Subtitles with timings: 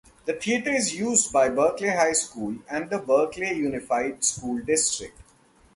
[0.25, 5.15] The theater is used by Berkeley High School and the Berkeley Unified School District.